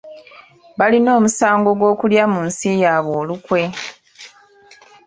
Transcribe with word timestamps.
Balina 0.77 1.09
omusango 1.17 1.69
gw’okulya 1.79 2.23
mu 2.33 2.41
nsi 2.47 2.69
yaabwe 2.83 3.15
olukwe. 3.21 3.61